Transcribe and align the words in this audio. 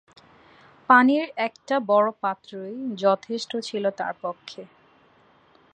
পানির 0.89 1.25
একটা 1.37 1.75
বড় 1.87 2.09
পাত্রই 2.21 2.75
যথেষ্ট 2.97 3.51
ছিল 3.59 3.83
তার 3.91 4.13
পক্ষে। 4.21 4.61